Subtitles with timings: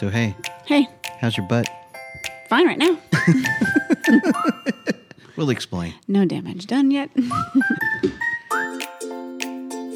[0.00, 0.88] So, hey, Hey,
[1.20, 1.68] how's your butt?
[2.48, 2.98] fine right now.
[5.36, 5.92] We'll explain.
[6.08, 7.10] No damage done yet.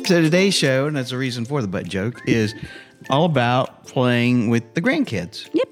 [0.04, 2.54] So, today's show, and that's the reason for the butt joke, is
[3.08, 5.66] all about playing with the grandkids, yep.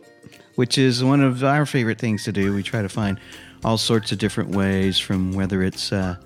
[0.55, 2.55] which is one of our favorite things to do.
[2.55, 3.21] We try to find
[3.63, 6.17] all sorts of different ways from whether it's uh,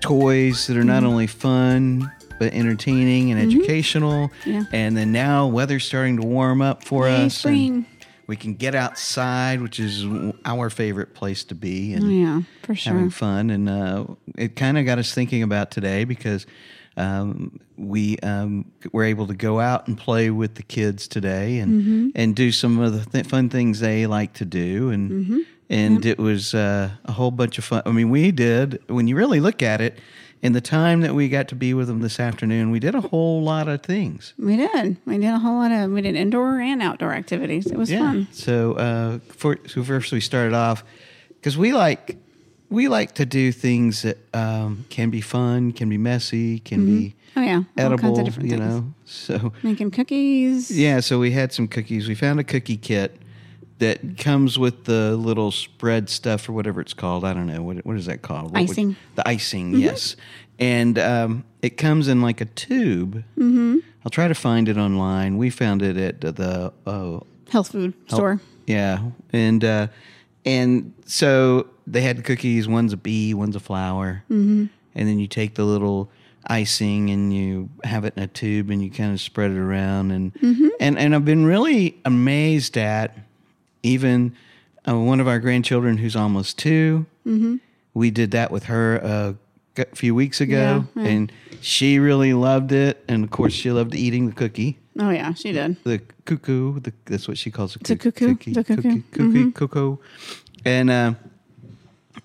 [0.00, 2.10] toys that are not only fun,
[2.40, 4.32] but entertaining and educational.
[4.44, 4.64] Yeah.
[4.72, 7.20] And then now weather's starting to warm up for Yay, us.
[7.22, 7.86] and spring.
[8.26, 10.04] We can get outside, which is
[10.44, 11.92] our favorite place to be.
[11.94, 12.92] And Oh, yeah, for sure.
[12.94, 13.50] having fun.
[13.50, 14.06] And uh,
[14.38, 16.46] it kind of got us thinking about today because
[16.96, 21.82] um, we um, were able to go out and play with the kids today and
[21.82, 22.08] Mm-hmm.
[22.14, 24.90] and do some of the th- fun things they like to do.
[24.90, 25.38] And Mm-hmm.
[25.68, 27.82] and it was uh, a whole bunch of fun.
[27.84, 29.98] I mean, we did when you really look at it.
[30.42, 33.02] In the time that we got to be with them this afternoon, we did a
[33.02, 34.32] whole lot of things.
[34.38, 34.96] We did.
[35.04, 37.66] We did a whole lot of, we did indoor and outdoor activities.
[37.66, 38.26] It was fun.
[38.32, 40.82] So, uh, for, so first we started off
[41.34, 42.16] because we like
[42.70, 47.14] we like to do things that um, can be fun, can be messy, can be
[47.36, 47.56] Oh, yeah.
[47.56, 47.98] All edible.
[47.98, 48.68] kinds of different you things.
[48.74, 50.70] know, so Making cookies.
[50.70, 51.00] yeah.
[51.00, 52.08] So we had some cookies.
[52.08, 53.16] We found a cookie kit
[53.80, 57.24] that comes with the little spread stuff or whatever it's called.
[57.24, 58.52] I don't know what what is that called.
[58.52, 58.96] What would- Icing.
[59.16, 60.16] the icing, yes.
[60.58, 63.24] And um, it comes in like a tube.
[63.38, 63.78] Mm-hmm.
[64.04, 65.38] I'll try to find it online.
[65.38, 68.40] We found it at the uh, Health food store.
[68.66, 69.00] yeah,
[69.32, 69.88] and uh,
[70.44, 72.68] and so they had cookies.
[72.68, 74.66] One's a bee, one's a flower, mm-hmm.
[74.94, 76.10] and then you take the little
[76.46, 80.10] icing and you have it in a tube and you kind of spread it around
[80.10, 80.32] and
[80.80, 83.14] and and I've been really amazed at
[83.82, 84.34] even
[84.88, 87.56] uh, one of our grandchildren who's almost 2 Mm-hmm.
[87.92, 89.36] We did that with her a
[89.94, 93.04] few weeks ago, Yeah, and she really loved it.
[93.08, 95.76] And of course, she loved eating the cookie Oh, yeah, she did.
[95.84, 96.80] the cuckoo.
[96.80, 97.82] The, that's what she calls it.
[97.84, 98.82] The cuckoo, Cookie, the cuckoo.
[98.82, 99.00] Mm-hmm.
[99.10, 99.96] cookie, cookie, cuckoo.
[100.64, 101.14] And uh,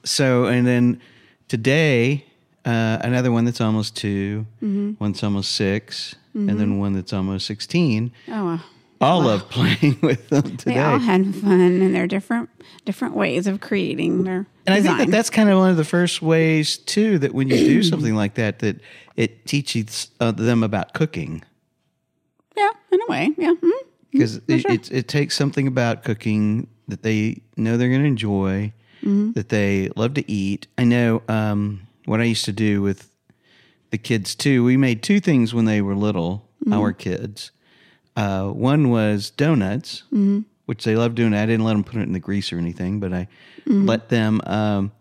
[0.03, 1.01] so, and then
[1.47, 2.25] today,
[2.65, 4.91] uh, another one that's almost 2 Mm-hmm.
[4.99, 8.11] one's almost 6 and then one that's almost sixteen.
[8.27, 8.59] Oh, wow.
[9.01, 10.75] All love playing with them today.
[10.75, 12.49] They all had fun in their different
[12.85, 14.97] different ways of creating their And I think design.
[14.99, 18.15] that that's kind of one of the first ways too that when you do something
[18.15, 18.79] like that, that
[19.15, 21.43] it teaches uh, them about cooking.
[22.57, 23.53] yeah, in a way, yeah.
[23.61, 23.71] Mhm.
[24.11, 24.71] because for it, sure.
[24.71, 28.71] it, it takes something about cooking that they know they're going to enjoy,
[29.03, 29.33] Mm-hmm.
[29.33, 30.65] that they love to eat.
[30.79, 33.07] I know um, what I used to do with
[33.91, 34.63] the kids too.
[34.63, 36.73] We made two things when they were little, Mm-hmm.
[36.73, 37.51] our kids.
[38.15, 40.39] Uh, one was donuts, Mm-hmm.
[40.65, 41.33] which they loved doing.
[41.33, 43.27] I didn't let them put it in the grease or anything, but I
[43.67, 43.85] Mm-hmm.
[43.87, 44.91] let them um,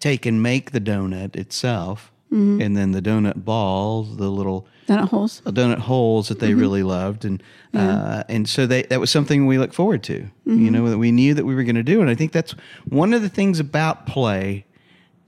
[0.00, 2.60] take and make the donut itself, Mm-hmm.
[2.60, 5.42] and then the donut balls, the little Donut holes.
[5.44, 6.60] donut holes that they Mm-hmm.
[6.60, 7.42] really loved, and
[7.74, 10.20] uh, and so they that was something we look forward to.
[10.46, 10.64] Mm-hmm.
[10.64, 12.54] You know that we knew that we were going to do, and I think that's
[12.88, 14.64] one of the things about play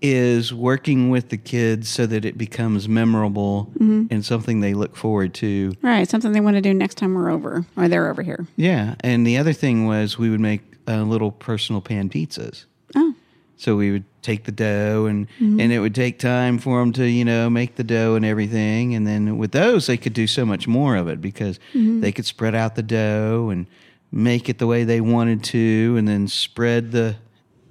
[0.01, 4.07] is working with the kids so that it becomes memorable Mm-hmm.
[4.11, 5.73] and something they look forward to.
[5.83, 8.47] Right, something they want to do next time we're over or they're over here.
[8.57, 12.65] Yeah, and the other thing was we would make uh, little personal pan pizzas.
[12.97, 13.15] Oh,
[13.57, 17.05] So we would take the dough and and it would take time for them to
[17.07, 20.45] you know make the dough and everything and then with those they could do so
[20.45, 23.67] much more of it because they could spread out the dough and
[24.13, 27.17] make it the way they wanted to and then spread the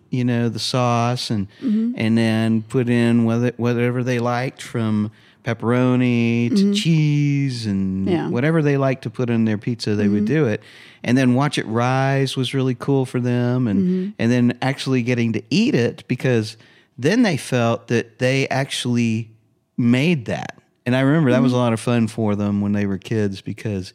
[0.10, 1.94] you know the sauce and mm-hmm.
[1.96, 5.12] and then put in whether whatever they liked from
[5.44, 6.74] pepperoni to mm-hmm.
[6.74, 8.30] cheese and Yeah.
[8.30, 10.34] whatever they liked to put in their pizza they would mm-hmm.
[10.34, 10.62] do it.
[11.04, 15.34] And then watch it rise was really cool for them and and then actually getting
[15.34, 16.58] to eat it because
[16.98, 19.32] then they felt that they actually
[19.78, 20.60] made that.
[20.86, 23.42] And i remember that was a lot of fun for them when they were kids
[23.42, 23.94] because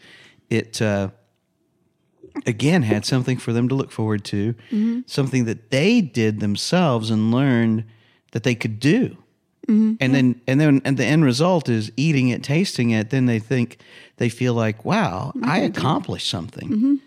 [0.48, 1.08] it uh,
[2.47, 4.54] again had something for them to look forward to
[5.06, 7.84] something that they did themselves and learned
[8.32, 9.16] that they could do
[9.69, 13.38] and then and then and the end result is eating it tasting it then they
[13.38, 13.78] think
[14.16, 17.00] they feel like wow i accomplished something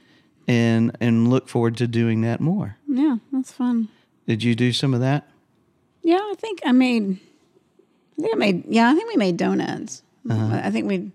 [0.47, 3.89] and and look forward to doing that more yeah, that's fun.
[4.28, 5.28] did you do some of that
[6.04, 7.19] Yeah, I think I made.
[8.18, 8.63] I think I made.
[8.68, 10.04] Yeah, I think we made donuts.
[10.30, 10.62] Uh-huh.
[10.63, 11.12] I think we.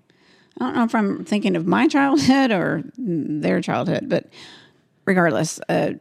[0.60, 4.26] I don't know if I'm thinking of my childhood or their childhood, but
[5.06, 5.92] regardless, uh,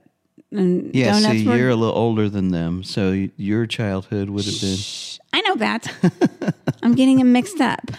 [0.51, 4.45] and yeah so donuts were- you're a little older than them so your childhood would
[4.45, 4.79] have been
[5.31, 5.93] I know that.
[6.83, 7.91] I'm getting them mixed up,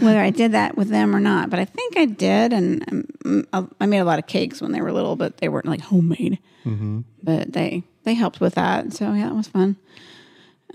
[0.00, 1.48] whether I did that with them or not.
[1.48, 2.84] But I think I did, and
[3.24, 5.64] um, I I made a lot of cakes when they were little, but they weren't
[5.66, 6.38] like homemade.
[6.66, 7.00] Mm-hmm.
[7.22, 9.76] But they they helped with that, so yeah, it was fun.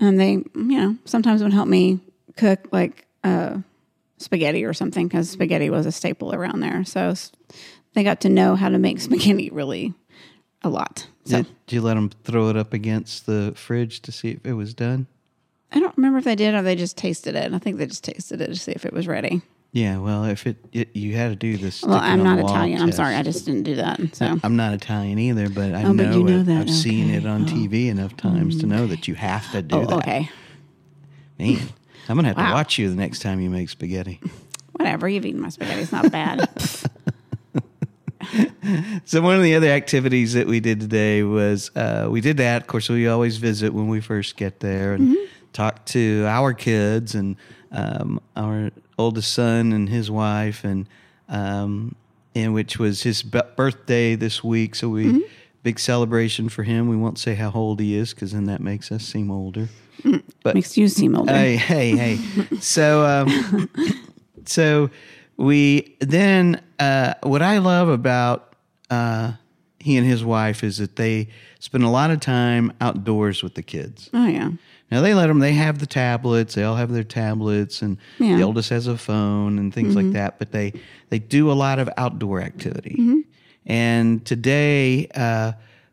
[0.00, 0.44] And they, you
[0.80, 2.00] know, sometimes would help me
[2.36, 3.58] cook like uh,
[4.18, 6.84] spaghetti or something because spaghetti was a staple around there.
[6.84, 7.14] So
[7.94, 9.94] they got to know how to make spaghetti really
[10.62, 11.06] a lot.
[11.24, 14.46] So Did, did you let them throw it up against the fridge to see if
[14.46, 15.06] it was done?
[15.72, 17.52] I don't remember if they did or they just tasted it.
[17.52, 19.42] I think they just tasted it to see if it was ready.
[19.72, 21.82] Yeah, well, if it, it you had to do this.
[21.82, 22.80] Well, I'm not Italian.
[22.80, 23.98] I'm sorry, I just didn't do that.
[24.12, 26.44] So I'm not Italian either, but I Oh, know, but you know it.
[26.44, 27.46] that, I've seen it on oh.
[27.46, 28.68] TV enough times to mm.
[28.68, 29.96] know that you have to do oh, that.
[29.96, 30.30] okay,
[31.40, 31.58] Man,
[32.08, 34.20] I'm gonna have to watch you the next time you make spaghetti.
[34.72, 35.08] whatever.
[35.08, 35.82] You've eaten my spaghetti.
[35.82, 36.48] It's not bad.
[39.04, 42.62] So one of the other activities that we did today was uh, we did that.
[42.62, 45.24] Of course, we always visit when we first get there and Mm-hmm.
[45.52, 47.36] talk to our kids and
[47.70, 50.86] um, our oldest son and his wife, and
[51.28, 51.94] um,
[52.34, 54.74] and which was his b- birthday this week.
[54.74, 55.18] So we Mm-hmm.
[55.62, 56.88] big celebration for him.
[56.88, 59.68] We won't say how old he is because then that makes us seem older.
[60.42, 61.32] But Makes you seem older.
[61.32, 62.16] Hey, hey, hey.
[62.60, 63.70] so, um,
[64.46, 64.90] so
[65.36, 68.54] we then uh, what I love about
[68.90, 69.32] uh,
[69.78, 73.62] he and his wife is that they spend a lot of time outdoors with the
[73.62, 74.10] kids.
[74.12, 74.50] oh yeah.
[74.90, 75.38] Now they let them.
[75.40, 76.54] They have the tablets.
[76.54, 78.26] They all have their tablets, and Yeah.
[78.28, 78.36] Mm-hmm.
[78.36, 80.38] the oldest has a phone and things like that.
[80.38, 80.72] But they
[81.08, 82.96] they do a lot of outdoor activity.
[82.98, 83.20] Mm-hmm.
[83.66, 85.52] And today uh,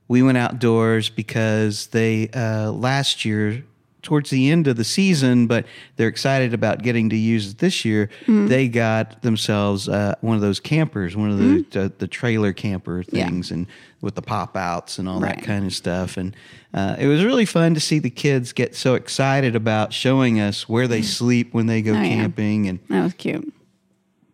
[0.10, 3.64] we went outdoors because they uh, last year
[4.02, 5.66] towards the end of the season, but
[5.96, 8.10] they're excited about getting to use it this year.
[8.24, 8.48] Mm-hmm.
[8.48, 13.04] They got themselves uh, one of those campers, one of the the, the trailer camper
[13.04, 13.16] Mm-hmm.
[13.16, 13.26] Yeah.
[13.28, 13.68] things, and
[14.02, 15.36] with the pop outs and all Right.
[15.36, 16.18] that kind of stuff.
[16.18, 16.36] And
[16.74, 20.68] uh, it was really fun to see the kids get so excited about showing us
[20.68, 22.08] where they sleep when they go Oh, yeah.
[22.16, 23.54] camping and That was cute.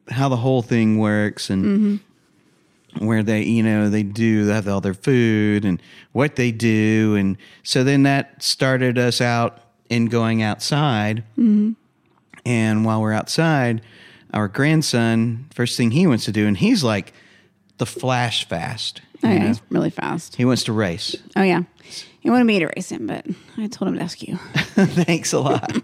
[0.10, 1.96] how the whole thing works and Mm-hmm.
[3.00, 7.16] Where they you know they do they have all their food and what they do
[7.18, 9.60] and so then that started us out
[9.90, 11.72] in going outside Mm-hmm.
[12.46, 13.82] and while we're outside
[14.34, 17.14] our grandson first thing he wants to do and he's like
[17.78, 19.48] the flash fast Oh yeah, know?
[19.48, 20.36] he's really fast.
[20.36, 21.64] he wants to race Oh yeah.
[22.20, 23.26] He wanted me to race him, but
[23.58, 24.36] I told him to ask you.
[24.76, 25.72] Thanks a lot.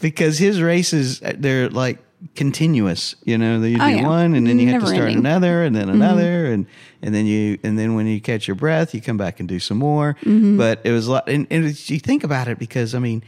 [0.00, 1.98] because his races, they're like
[2.34, 3.14] continuous.
[3.24, 4.06] You know, you oh, do oh, yeah.
[4.06, 5.18] one and then you Never have to start ending.
[5.18, 6.02] another and then mm-hmm.
[6.02, 6.52] another mm-hmm.
[6.52, 6.66] and
[7.02, 9.60] and then you and then when you catch your breath, you come back and do
[9.60, 10.16] some more.
[10.22, 10.56] Mm-hmm.
[10.56, 13.22] But it was a lot, and, and you think about it because I mean,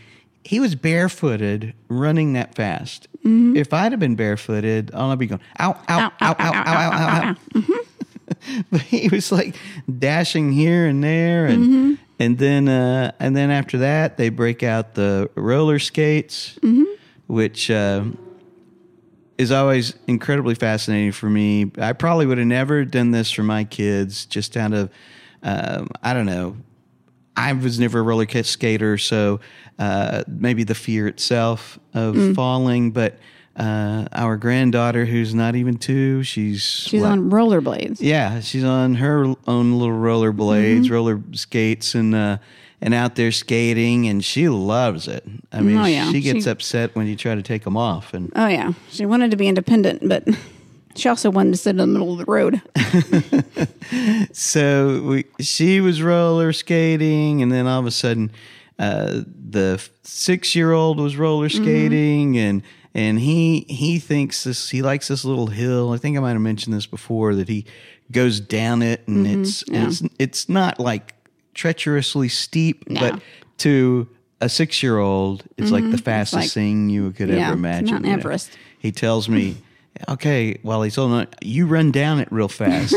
[0.45, 3.09] he was barefooted running that fast.
[3.19, 3.57] Mm-hmm.
[3.57, 6.65] If I'd have been barefooted, I'll be going ow ow ow ow ow ow ow.
[6.65, 8.63] ow, ow, ow mm-hmm.
[8.71, 9.57] but he was like
[9.99, 11.65] dashing here and there and.
[11.65, 11.95] Mm-hmm.
[12.21, 16.59] And then, uh, and then after that, they break out the roller skates,
[17.29, 18.05] which uh,
[19.41, 23.65] is always incredibly fascinating for me i probably would have never done this for my
[23.65, 24.91] kids just out of
[25.43, 26.57] um, i don't know
[27.37, 29.41] i was never a roller skater so
[29.79, 32.35] uh, maybe the fear itself of Mm.
[32.35, 33.19] falling but
[33.57, 37.99] uh, our granddaughter who's not even two she's She's what, on rollerblades.
[38.01, 40.93] yeah, she's on her own little rollerblades, Mm-hmm.
[40.95, 42.39] roller skates, and uh,
[42.83, 45.25] and out there skating, and she loves it.
[45.53, 46.11] I mean, Oh, yeah.
[46.13, 48.73] she gets She- upset when you try to take them off, and Oh yeah.
[48.91, 50.27] She wanted to be independent, but
[50.97, 52.61] she also wanted to sit in the middle of the road.
[54.33, 58.31] so we, she was roller skating, and then all of a sudden,
[58.79, 61.63] uh, the six year old was roller Mm-hmm.
[61.65, 62.63] skating, and
[62.95, 65.93] and he he thinks this he likes this little hill.
[65.93, 67.67] I think I might have mentioned this before that he
[68.11, 69.75] goes down it, and it's Mm-hmm.
[69.75, 69.87] yeah.
[69.87, 71.15] it's it's not like
[71.61, 73.01] treacherously steep, No.
[73.01, 73.23] but
[73.59, 74.09] to
[74.41, 76.41] a six year old, it's like the fastest Mm-hmm.
[76.43, 77.91] like- thing you could Yeah, ever imagine.
[77.93, 78.19] Mount you know.
[78.19, 78.51] Everest.
[78.79, 79.57] He tells me,
[80.09, 82.95] okay, while he's holding on, you run down it real fast.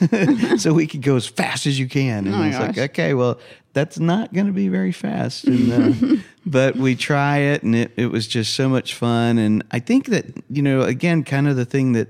[0.60, 2.26] so we could go as fast as you can.
[2.26, 3.38] And Oh he's like, okay, well,
[3.72, 5.44] that's not going to be very fast.
[5.44, 9.38] And, uh, but we try it, and it, it was just so much fun.
[9.38, 12.08] And I think that, you know, again, kind of the thing that,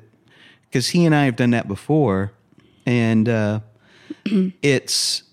[0.70, 2.32] because he and I have done that before,
[2.86, 3.60] and uh,
[4.62, 5.24] it's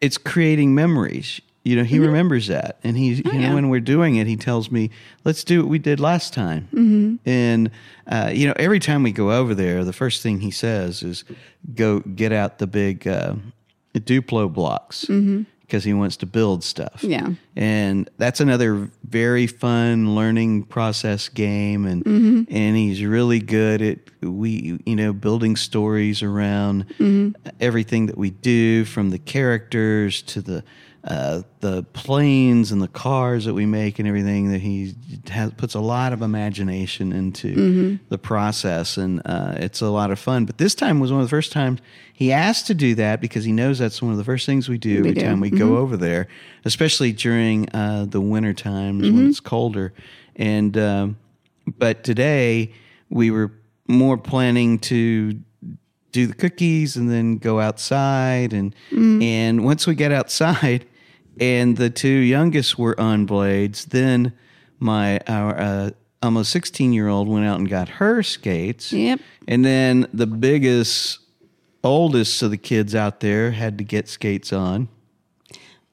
[0.00, 1.40] it's creating memories.
[1.64, 3.36] You know, he remembers that, and he, you know, Mm-hmm.
[3.36, 3.54] Oh, yeah.
[3.54, 4.90] when we're doing it, he tells me,
[5.24, 7.28] "Let's do what we did last time." Mm-hmm.
[7.28, 7.70] And
[8.06, 11.24] uh, you know, every time we go over there, the first thing he says is,
[11.74, 13.34] "Go get out the big uh,
[13.94, 15.04] Duplo blocks."
[15.68, 17.04] Because he wants to build stuff.
[17.04, 17.28] Yeah.
[17.54, 22.42] and that's another very fun learning process game, and Mm-hmm.
[22.50, 27.32] and he's really good at we you know building stories around Mm-hmm.
[27.60, 30.64] everything that we do, from the characters to the
[31.08, 34.94] uh, the planes and the cars that we make and everything that he
[35.30, 37.96] has, puts a lot of imagination into Mm-hmm.
[38.10, 38.96] the process.
[38.98, 40.44] And uh, it's a lot of fun.
[40.44, 41.80] But this time was one of the first times
[42.12, 44.76] he asked to do that because he knows that's one of the first things we
[44.76, 45.20] do every do.
[45.22, 46.28] time we go over there
[46.64, 49.94] especially during uh, the winter times when it's colder.
[50.36, 51.16] And um,
[51.78, 52.72] but today
[53.08, 53.52] we were
[53.86, 55.40] more planning to
[56.12, 58.74] do the cookies and then go outside and
[59.22, 60.84] and once we get outside
[61.40, 64.32] and the two youngest were on blades then
[64.78, 65.90] my our uh,
[66.22, 69.20] almost 16 year old went out and got her skates Yep.
[69.46, 71.18] and then the biggest
[71.84, 74.88] oldest of the kids out there had to get skates on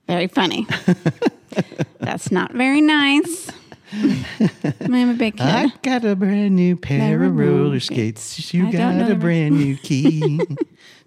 [0.08, 0.68] Very funny.
[2.00, 3.50] That's not very nice.
[3.94, 5.46] I'm a big kid.
[5.46, 8.22] I got a brand new pair of roller skates.
[8.22, 8.54] skates.
[8.54, 10.42] You I got a brand new key.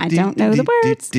[0.00, 1.10] I don't know the words.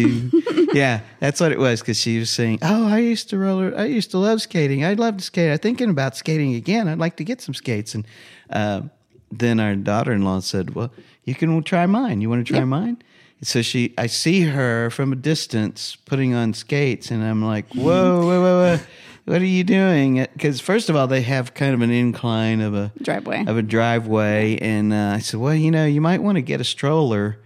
[0.73, 3.73] yeah, that's what it was because she was saying, "Oh, I used to roller.
[3.77, 4.83] I used to love skating.
[4.83, 5.51] I'd love to skate.
[5.51, 6.87] I'm thinking about skating again.
[6.87, 8.05] I'd like to get some skates." And
[8.49, 8.81] uh,
[9.31, 10.91] then our daughter-in-law said, "Well,
[11.23, 12.21] you can try mine.
[12.21, 13.01] You want to try mine?"
[13.41, 18.21] So she, I see her from a distance putting on skates, and I'm like, "Whoa,
[18.21, 18.79] whoa, whoa, whoa!
[19.25, 22.73] What are you doing?" Because first of all, they have kind of an incline of
[22.73, 23.45] a Driveway.
[23.45, 26.61] of a driveway, and uh, I said, "Well, you know, you might want to get
[26.61, 27.37] a stroller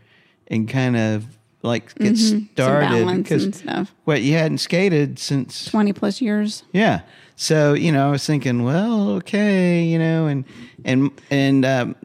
[0.48, 1.26] and kind of
[1.62, 3.62] like get Some started because
[4.06, 6.64] what you hadn't skated since 20 plus years.
[6.72, 7.02] yeah.
[7.36, 10.44] So you know, I was thinking, well, okay, you know, and
[10.84, 11.96] and and um,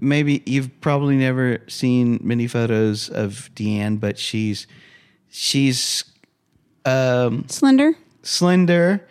[0.00, 4.66] maybe you've probably never seen many photos of Deanne, but she's
[5.30, 6.04] she's
[6.84, 7.94] um, Slender.
[8.22, 9.06] slender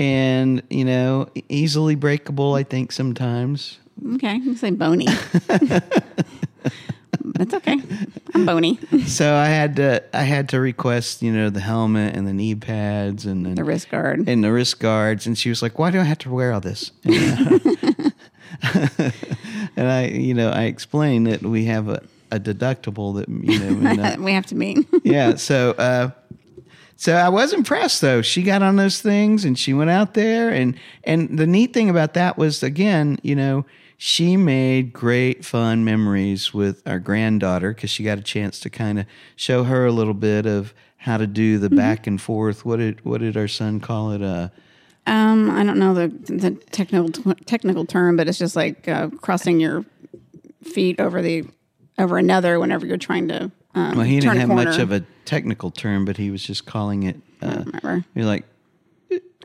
[0.00, 2.54] and you know easily breakable.
[2.54, 3.78] I think sometimes.
[4.14, 4.36] Okay.
[4.36, 5.06] You say bony.
[7.22, 7.76] That's okay.
[8.34, 8.78] I'm bony.
[9.06, 12.54] So I had to I had to request you know the helmet and the knee
[12.54, 14.28] pads and The the wrist guard.
[14.28, 16.60] and the wrist guards, and she was like, "Why do I have to wear all
[16.60, 17.60] this?" And,
[18.62, 19.10] uh,
[19.76, 23.88] and I, you know, I explained that we have a, a deductible that you know,
[23.90, 24.86] and, uh, we have to meet.
[25.04, 25.36] yeah.
[25.36, 26.10] So, uh,
[27.00, 28.20] so I was impressed though.
[28.20, 31.88] She got on those things and she went out there, and and the neat thing
[31.88, 33.64] about that was again, you know,
[33.96, 38.98] she made great fun memories with our granddaughter because she got a chance to kind
[38.98, 42.66] of show her a little bit of how to do the back and forth.
[42.66, 44.22] What did what did our son call it?
[44.22, 44.50] Uh,
[45.06, 49.58] Um, I don't know the the technical technical term, but it's just like uh, crossing
[49.58, 49.86] your
[50.62, 51.44] feet over the
[51.98, 53.50] over another whenever you're trying to.
[53.74, 54.64] Um, well, he didn't have corner.
[54.64, 57.16] much of a technical term, but he was just calling it.
[57.42, 58.44] Uh, Remember, you're like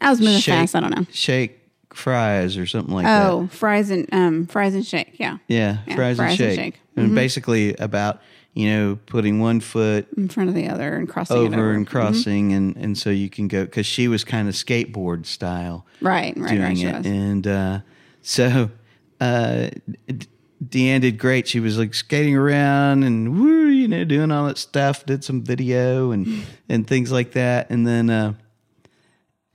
[0.01, 0.75] I was moving shake, fast.
[0.75, 1.05] I don't know.
[1.11, 1.59] shake
[1.93, 3.31] fries or something like that.
[3.31, 5.17] Oh, fries and um, fries and shake.
[5.19, 6.59] Yeah, Yeah, Yeah, fries, and fries and shake.
[6.59, 6.79] shake.
[6.97, 7.15] And Mm-hmm.
[7.15, 8.21] basically about,
[8.53, 11.71] you know, putting one foot in front of the other and crossing over over.
[11.73, 15.85] and crossing and, and so you can go because she was kind of skateboard style
[16.01, 16.77] Right, right, doing right.
[16.77, 16.95] She it.
[16.97, 17.05] was.
[17.05, 17.79] And uh,
[18.21, 18.69] so
[19.21, 19.69] uh,
[20.69, 21.47] Deanne did great.
[21.47, 25.41] She was like skating around and woo, you know, doing all that stuff, did some
[25.41, 27.69] video and, and things like that.
[27.69, 28.33] And then uh,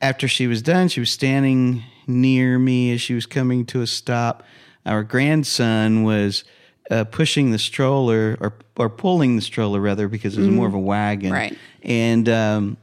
[0.01, 3.87] after she was done, she was standing near me as she was coming to a
[3.87, 4.43] stop.
[4.87, 6.45] Our grandson was
[6.91, 10.75] uh, pushing the stroller or or pulling the stroller rather because it was more of
[10.75, 11.33] a wagon.
[11.33, 11.57] Right.
[11.83, 12.77] And um,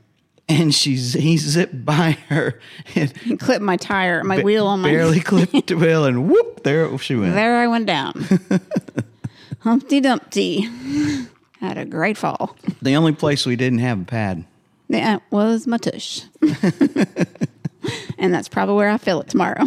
[0.50, 2.60] and she's he zipped by her
[2.96, 4.92] and clipped my tire, my wheel on my.
[4.92, 7.36] barely clipped the wheel and whoop there she went.
[7.36, 8.14] There I went down.
[9.60, 10.68] Humpty Dumpty
[11.60, 12.56] had a great fall.
[12.82, 14.46] The only place we didn't have a pad.
[14.90, 16.22] That was my tush.
[18.18, 19.66] and that's probably where I feel it tomorrow.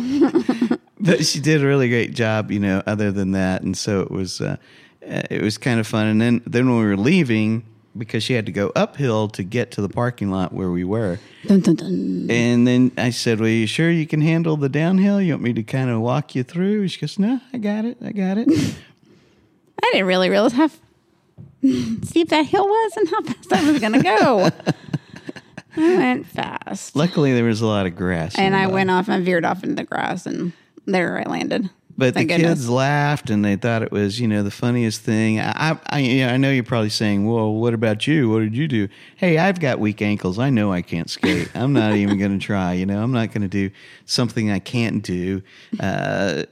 [0.98, 3.62] but she did a really great job, you know, other than that.
[3.62, 4.56] And so it was, uh,
[5.02, 6.06] it was kind of fun.
[6.06, 7.66] And then, then when we were leaving,
[7.96, 11.18] because she had to go uphill to get to the parking lot where we were.
[11.46, 12.26] dun, dun, dun.
[12.30, 15.20] And then I said, well, you sure you can handle the downhill?
[15.20, 16.88] You want me to kind of walk you through?
[16.88, 17.98] She goes, no, I got it.
[18.02, 18.48] I got it.
[19.82, 20.68] I didn't really realize how
[22.04, 24.50] steep that hill was and how fast I was going to go.
[25.76, 26.96] I went fast.
[26.96, 28.36] Luckily, there was a lot of grass.
[28.36, 30.52] And I went off and veered off into the grass, and
[30.84, 31.70] there I landed.
[32.00, 32.60] But Thank the goodness.
[32.60, 35.38] kids laughed and they thought it was, you know, the funniest thing.
[35.38, 38.30] I, I, yeah, I know you're probably saying, "Well, what about you?
[38.30, 40.38] What did you do?" Hey, I've got weak ankles.
[40.38, 41.50] I know I can't skate.
[41.54, 42.72] I'm not even going to try.
[42.72, 43.70] You know, I'm not going to do
[44.06, 45.42] something I can't do.
[45.78, 46.44] Uh,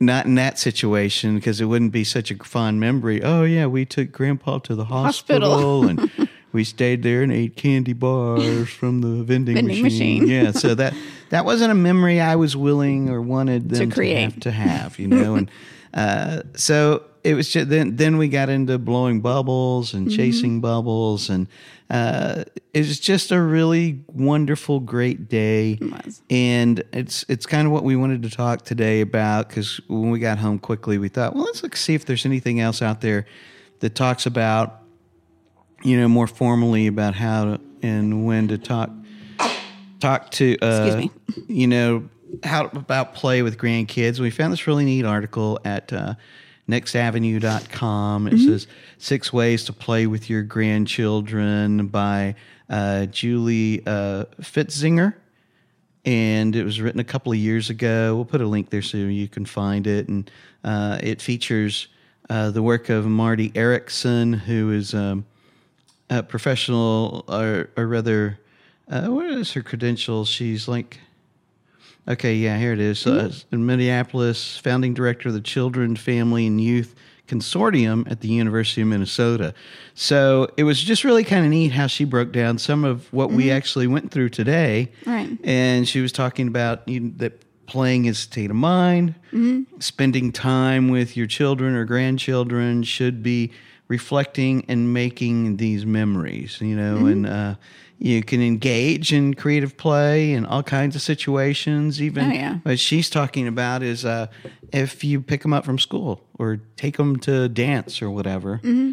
[0.00, 3.22] not in that situation because it wouldn't be such a fond memory.
[3.22, 5.88] Oh yeah, we took Grandpa to the hospital, Hospital.
[5.88, 10.24] and we stayed there and ate candy bars from the vending, Vending machine.
[10.24, 10.28] machine.
[10.28, 10.94] Yeah, so that
[11.30, 14.14] that wasn't a memory I was willing or wanted them to, create.
[14.16, 15.34] to have to have, you know.
[15.36, 15.50] and
[15.94, 17.96] uh, so it was just then.
[17.96, 20.16] Then we got into blowing bubbles and Mm-hmm.
[20.16, 21.48] chasing bubbles, and
[21.90, 25.78] uh, it was just a really wonderful, great day.
[25.80, 26.22] was.
[26.30, 30.20] And it's it's kind of what we wanted to talk today about because when we
[30.20, 33.26] got home quickly, we thought, well, let's look see if there's anything else out there
[33.80, 34.82] that talks about,
[35.82, 38.90] you know, more formally about how to, and when to talk
[40.00, 41.10] talk to uh, Excuse
[41.48, 42.08] you know
[42.44, 44.18] how about play with grandkids.
[44.18, 46.14] We found this really neat article at uh,
[46.68, 48.26] nextavenue.com.
[48.26, 48.44] It Mm-hmm.
[48.46, 48.66] says
[48.98, 52.34] Six Ways to Play with Your Grandchildren by
[52.68, 55.14] uh, Julie uh, Pfitzinger.
[56.04, 58.14] And it was written a couple of years ago.
[58.14, 60.08] We'll put a link there so you can find it.
[60.08, 60.30] And
[60.62, 61.88] uh, it features
[62.30, 65.26] uh, the work of Marti Erickson, who is um,
[66.08, 68.38] a professional, or, or rather,
[68.88, 70.28] uh, what is her credentials?
[70.28, 71.00] She's like
[72.08, 73.04] Okay, yeah, here it is.
[73.04, 76.94] Uh, in Minneapolis, founding director of the Children, Family, and Youth
[77.26, 79.52] Consortium at the University of Minnesota.
[79.94, 83.32] So it was just really kind of neat how she broke down some of what
[83.32, 84.92] we actually went through today.
[85.04, 85.36] Right.
[85.42, 89.16] And she was talking about you know, that playing is a state of mind,
[89.80, 93.50] spending time with your children or grandchildren should be
[93.88, 97.54] reflecting and making these memories, you know, and uh,
[97.98, 102.02] you can engage in creative play in all kinds of situations.
[102.02, 102.54] Even Oh, yeah.
[102.64, 104.26] what she's talking about is uh,
[104.72, 108.58] if you pick them up from school or take them to dance or whatever.
[108.58, 108.92] Mm-hmm.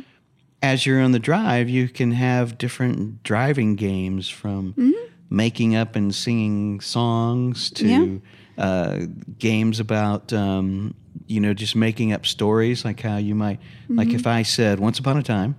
[0.61, 4.91] As you're on the drive, you can have different driving games from Mm-hmm.
[5.29, 8.17] making up and singing songs to Yeah.
[8.57, 8.99] Uh,
[9.39, 10.93] games about um,
[11.27, 14.15] you know just making up stories like how you might like Mm-hmm.
[14.15, 15.55] if I said once upon a time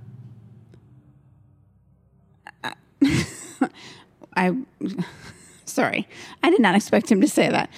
[4.36, 4.56] I,
[5.64, 6.08] sorry,
[6.42, 7.70] I did not expect him to say that.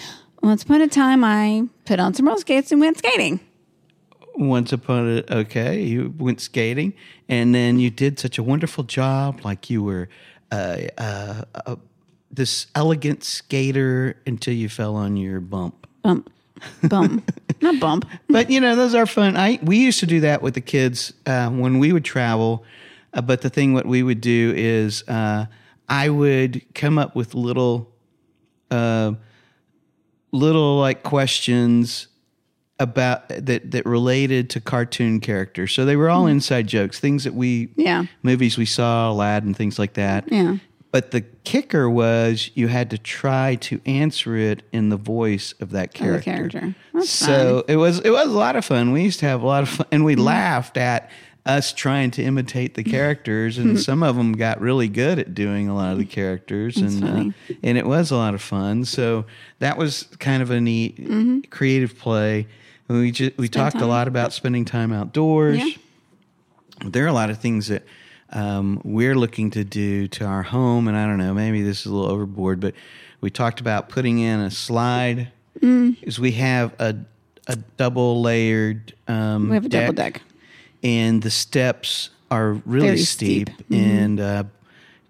[0.43, 3.41] Once upon a time, I put on some roller skates and went skating.
[4.39, 6.93] once upon a okay you went skating
[7.27, 10.09] and then you did such a wonderful job like you were
[10.53, 11.77] uh, uh, uh,
[12.37, 15.87] this elegant skater until you fell on your bump.
[16.03, 16.31] Bump,
[16.89, 18.07] bump, not bump.
[18.29, 19.37] but you know those are fun.
[19.37, 22.65] I we used to do that with the kids uh, when we would travel.
[23.13, 25.47] Uh, but the thing what we would do is uh,
[25.89, 27.91] i would come up with little
[28.71, 29.13] uh,
[30.33, 32.09] little like questions
[32.79, 35.73] about that that related to cartoon characters.
[35.73, 38.05] So they were all inside jokes things that we Yeah.
[38.23, 40.31] movies we saw aladdin things like that.
[40.31, 40.57] Yeah.
[40.97, 45.69] But the kicker was you had to try to answer it in the voice of
[45.71, 46.31] that Of the character.
[46.61, 46.75] character.
[46.95, 48.93] That's so it was it was a lot of fun.
[48.93, 50.25] We used to have a lot of fun, and we Mm-hmm.
[50.25, 51.11] laughed at
[51.45, 55.69] us trying to imitate the characters, and some of them got really good at doing
[55.69, 57.33] a lot of the characters, and funny.
[57.51, 58.85] uh, and it was a lot of fun.
[58.87, 59.27] So
[59.59, 61.41] that was kind of a neat Mm-hmm.
[61.51, 62.47] creative play.
[62.89, 65.75] And we just we talked a lot about spending time outdoors Yeah.
[66.87, 67.83] there are a lot of things that
[68.33, 71.87] um, we're looking to do to our home, and I don't know, maybe this is
[71.87, 72.75] a little overboard, but
[73.21, 75.29] we talked about putting in a slide.
[75.61, 75.97] Mm.
[76.03, 76.97] Is we have a
[77.49, 78.93] a double layered.
[79.09, 80.21] Um, We have a double deck.
[80.83, 83.69] and the steps are really Very steep, steep.
[83.71, 83.75] Mm-hmm.
[83.75, 84.45] and uh,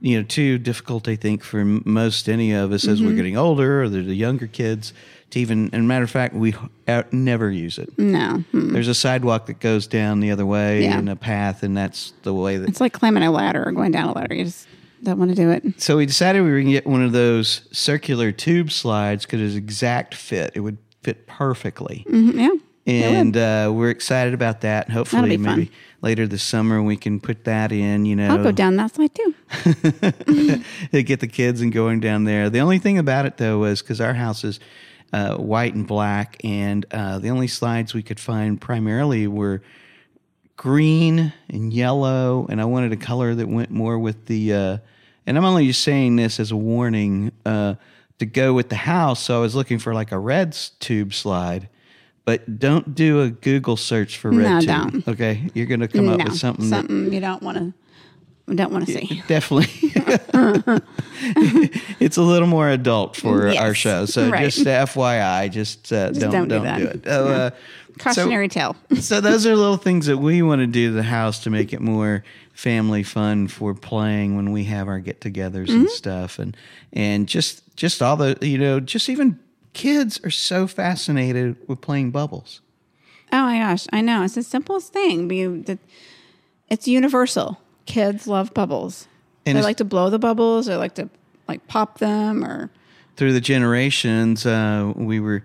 [0.02, 1.08] you know too difficult.
[1.08, 3.16] I think for most any of us as we're Mm-hmm.
[3.16, 4.92] getting older, or the younger kids,
[5.30, 5.70] to even.
[5.72, 6.54] And matter of fact, we
[6.88, 7.96] uh, never use it.
[7.98, 8.72] No, mm.
[8.72, 10.98] There's a sidewalk that goes down the other way Yeah.
[10.98, 12.68] and a path, and that's the way that.
[12.68, 14.34] it's like climbing a ladder or going down a ladder.
[14.34, 14.66] You just
[15.02, 15.80] don't want to do it.
[15.80, 19.40] So we decided we were going to get one of those circular tube slides because
[19.40, 20.52] it's exact fit.
[20.54, 22.04] It would fit perfectly.
[22.08, 22.50] Mhm, yeah.
[22.88, 24.88] And uh, we're excited about that.
[24.90, 25.58] Hopefully, be fun.
[25.58, 28.06] maybe later this summer we can put that in.
[28.06, 29.34] You know, I'll go down that slide too.
[30.92, 32.48] to get the kids and going down there.
[32.48, 34.60] The only thing about it though was because our house is
[35.16, 39.62] uh, white and black, and uh, the only slides we could find primarily were
[40.56, 44.52] green and yellow, and I wanted a color that went more with the.
[44.52, 44.78] Uh,
[45.26, 47.74] and I'm only just saying this as a warning uh,
[48.18, 49.20] to go with the house.
[49.24, 51.68] So I was looking for like a red tube slide.
[52.24, 54.68] But don't do a Google search for red No, tube.
[55.04, 55.08] don't.
[55.08, 57.72] Okay, you're going to come up with something that something you don't want to
[58.54, 59.22] don't want to see.
[59.26, 59.66] definitely
[62.00, 64.44] it's a little more adult for Yes, our show so right.
[64.44, 66.78] just fyi just, uh, don't, don't don't, do that.
[66.78, 67.50] do it oh, uh,
[67.98, 68.76] Cautionary tale.
[68.90, 71.50] so, so those are little things that we want to do to the house to
[71.50, 76.56] make it more family fun for playing when we have our get-togethers and stuff and
[76.92, 79.38] and just just all the you know just even
[79.72, 82.60] kids are so fascinated with playing bubbles
[83.32, 84.22] Oh my gosh, I know.
[84.22, 85.26] It's the simplest thing.
[85.64, 85.78] But
[86.68, 87.60] it's universal.
[87.86, 89.08] Kids love bubbles.
[89.44, 91.08] And they like to blow the bubbles They like to
[91.46, 92.70] like pop them or
[93.16, 95.42] through the generations, uh, we were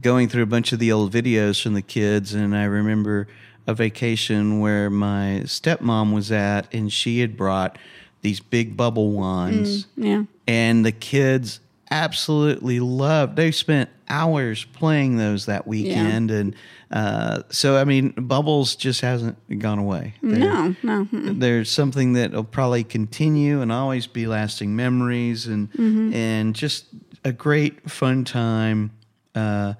[0.00, 3.28] going through a bunch of the old videos from the kids, and I remember
[3.66, 7.78] a vacation where my stepmom was at, and she had brought
[8.22, 10.24] these big bubble wands, yeah.
[10.46, 13.36] and the kids absolutely loved.
[13.36, 16.56] They spent hours playing those that weekend, and
[16.90, 20.14] uh, so I mean, bubbles just hasn't gone away.
[20.22, 21.04] They're- No, no.
[21.06, 21.40] mm-mm.
[21.40, 25.68] there's something that will probably continue and always be lasting memories and
[26.14, 26.86] and just
[27.24, 28.92] a great fun time.
[29.34, 29.74] Uh,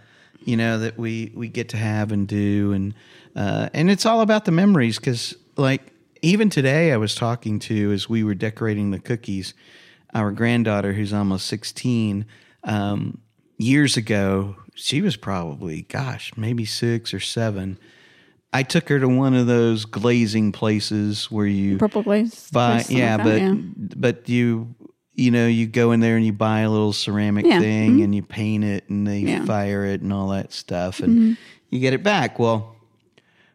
[0.45, 2.95] you know that we we get to have and do, and
[3.37, 5.83] uh, and it's all about the memories because like
[6.23, 9.55] even today I was talking to as we were decorating the cookies,
[10.15, 12.27] our granddaughter who's almost sixteen.
[12.65, 13.19] Um,
[13.59, 17.79] years ago, she was probably gosh maybe six or seven.
[18.53, 22.51] I took her to one of those glazing places where you Purple glaze.
[22.51, 23.55] buy yeah like but that, yeah.
[23.97, 24.75] but you
[25.15, 28.13] you know you go in there and you buy a little ceramic Yeah, thing and
[28.15, 29.37] you paint it and they Yeah.
[29.39, 29.47] Mm-hmm.
[29.47, 31.37] fire it and all that stuff and
[31.69, 32.75] you get it back well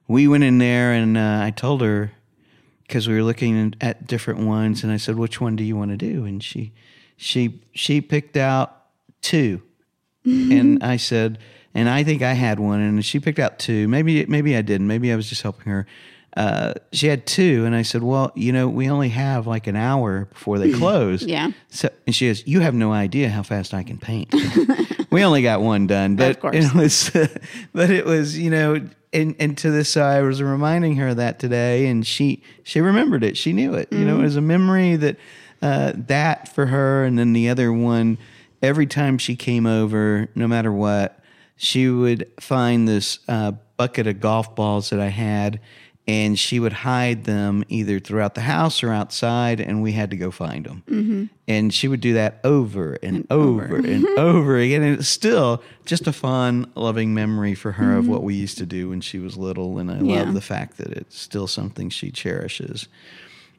[0.08, 2.12] we went in there and uh, i told her
[2.88, 5.91] because we were looking at different ones and i said which one do you want
[5.91, 6.71] to do and she
[7.17, 8.84] she she picked out
[9.21, 9.62] two
[10.28, 11.38] and I said,
[11.76, 13.88] and I think I had one, and she picked out two.
[13.88, 14.88] Maybe maybe I didn't.
[14.88, 15.86] Maybe I was just helping her.
[16.36, 19.76] Uh, she had two, and I said, "Well, you know, we only have like an
[19.76, 21.52] hour before they close." Yeah.
[21.69, 24.34] So, and she goes, "You have no idea how fast I can paint."
[25.12, 26.56] we only got one done, but Of course.
[26.56, 27.12] it was,
[27.74, 28.82] but it was, you know,
[29.15, 33.38] and and to this, I was reminding her that today, and she she remembered it.
[33.38, 33.91] She knew it.
[33.91, 35.17] You know, it was a memory that
[35.62, 38.17] uh, that for her, and then the other one.
[38.62, 41.19] Every time she came over, no matter what,
[41.56, 45.60] she would find this uh, bucket of golf balls that I had,
[46.08, 50.15] and she would hide them either throughout the house or outside, and we had to
[50.18, 50.84] go find them.
[50.88, 51.24] Mm-hmm.
[51.48, 54.84] And she would do that over and, over, and over again.
[54.84, 58.65] And it's still just a fun, loving memory for her of what we used to
[58.68, 59.80] do when she was little.
[59.80, 60.24] And I Yeah.
[60.24, 62.88] love the fact that it's still something she cherishes.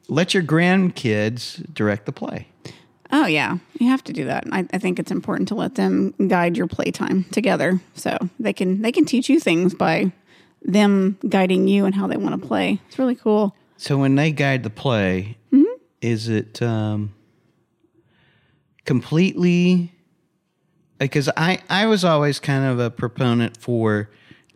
[0.07, 2.47] Let your grandkids direct the play.
[3.11, 4.43] Oh yeah, you have to do that.
[4.51, 8.81] I, I think it's important to let them guide your playtime together, so they can
[8.81, 10.11] they can teach you things by
[10.67, 12.79] them guiding you and how they want to play.
[12.87, 13.55] It's really cool.
[13.77, 15.37] So when they guide the play,
[16.01, 17.13] is it um,
[18.85, 19.91] completely?
[20.99, 24.09] Because I I was always kind of a proponent for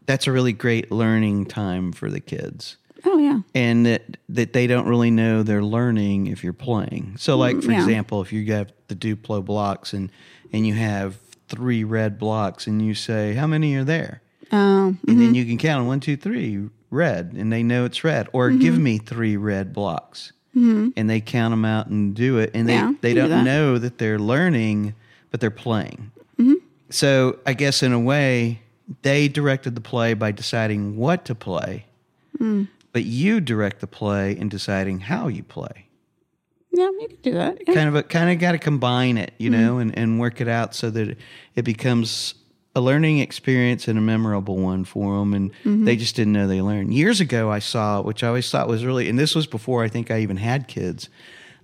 [0.05, 4.65] that's a really great learning time for the kids, Oh yeah, and that that they
[4.67, 7.15] don't really know they're learning if you're playing.
[7.17, 7.79] So like for yeah.
[7.83, 10.11] example, if you have the Duplo blocks and
[10.51, 15.19] and you have three red blocks and you say how many are there, um, and
[15.19, 15.35] then mm-hmm.
[15.35, 18.27] you can count 'em, one, two, three, red, and they know it's red.
[18.33, 18.59] Or mm-hmm.
[18.59, 20.89] give me three red blocks, mm-hmm.
[20.95, 23.43] and they count them out and do it, and they Yeah, they don't that.
[23.43, 24.93] know that they're learning,
[25.29, 26.11] but they're playing.
[26.91, 28.59] So I guess in a way,
[29.01, 31.85] they directed the play by deciding what to play,
[32.37, 32.67] mm.
[32.91, 35.87] but you direct the play in deciding how you play.
[36.73, 37.59] Yeah, you can do that.
[37.65, 37.73] Yeah.
[37.73, 40.49] kind of a, kind of got to combine it, you know, and, and work it
[40.49, 41.17] out so that
[41.55, 42.33] it becomes
[42.75, 45.33] a learning experience and a memorable one for them.
[45.33, 45.85] And mm-hmm.
[45.85, 46.93] they just didn't know they learned.
[46.93, 49.87] Years ago, I saw, which I always thought was really, and this was before I
[49.87, 51.09] think I even had kids.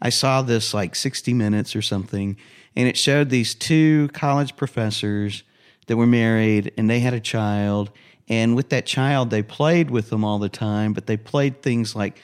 [0.02, 2.38] I saw this like 60 minutes or something,
[2.76, 5.44] and it showed these two college professors
[5.88, 7.90] that were married and they had a child.
[8.28, 11.96] And with that child, they played with them all the time, but they played things
[11.96, 12.22] like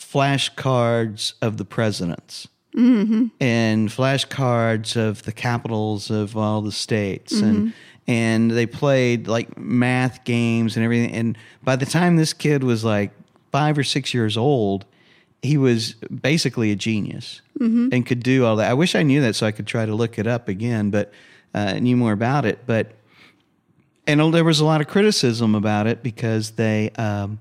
[0.00, 2.48] flashcards of the presidents
[3.40, 7.32] and flashcards of the capitals of all the states.
[7.40, 7.72] And
[8.08, 11.12] and they played like math games and everything.
[11.12, 13.10] And by the time this kid was like
[13.50, 14.84] five or six years old
[15.42, 17.40] he was basically a genius
[17.92, 18.70] and could do all that.
[18.70, 21.12] I wish i knew that so i could try to look it up again but
[21.56, 22.60] uh, knew more about it.
[22.66, 22.92] But
[24.06, 27.40] and there was a lot of criticism about it because they um,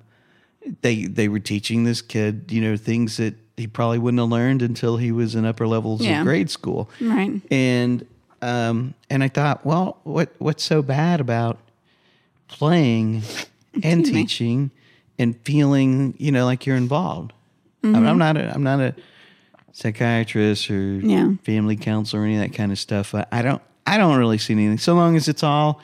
[0.81, 4.61] they they were teaching this kid you know things that he probably wouldn't have learned
[4.61, 6.19] until he was in upper levels Yeah.
[6.21, 7.41] of grade school Right.
[7.51, 8.05] and
[8.41, 11.57] um, and I thought well what what's so bad about
[12.47, 13.23] playing
[13.83, 14.71] and teaching
[15.17, 17.31] and feeling you know like you're involved
[17.83, 17.99] I Mm-hmm.
[17.99, 18.95] mean, I'm not a, I'm not a
[19.73, 21.33] psychiatrist or Yeah.
[21.43, 24.37] family counselor or any of that kind of stuff I, I don't I don't really
[24.37, 25.81] see anything so long as it's all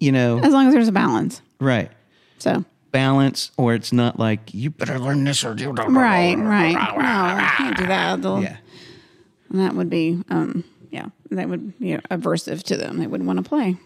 [0.00, 1.40] you know As long as there's a balance.
[1.60, 1.90] right
[2.38, 6.72] So balance or it's not like you better learn this or you don't right, right.
[6.72, 8.22] No, I can't do that.
[8.22, 8.56] They'll- yeah
[9.50, 12.98] that would be um, yeah, that would be aversive to them.
[12.98, 13.76] They wouldn't want to play.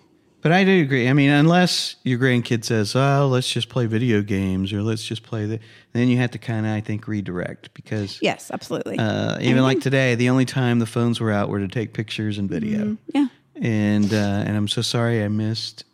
[0.41, 4.23] but i do agree i mean unless your grandkid says oh let's just play video
[4.23, 5.61] games or let's just play the
[5.93, 8.99] then you have to kind of i think redirect because Yes, absolutely.
[8.99, 12.39] uh, even like today the only time the phones were out were to take pictures
[12.39, 15.85] and video yeah, and uh, and i'm so sorry i missed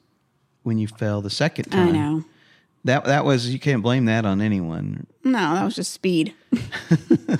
[0.62, 2.24] when you fell the second time I know.
[2.84, 6.34] That that was you can't blame that on anyone No, that was just speed.